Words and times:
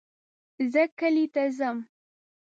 زه 0.71 0.83
کلي 0.99 1.25
ته 1.33 1.43
ځم 1.57 1.77